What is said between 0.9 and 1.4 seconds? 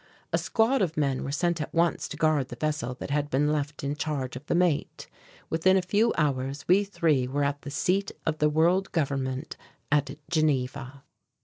men were